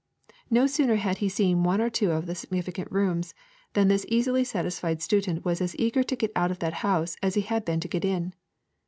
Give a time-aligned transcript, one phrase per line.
[0.49, 3.35] No sooner had he seen one or two of the significant rooms
[3.73, 7.35] than this easily satisfied student was as eager to get out of that house as
[7.35, 8.33] he had been to get in.